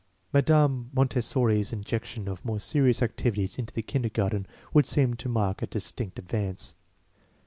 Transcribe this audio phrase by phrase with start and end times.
[0.33, 5.61] Madame Montessori's injection of more serious activities into the kinder garten would seem to mark
[5.61, 6.73] a distinct advance.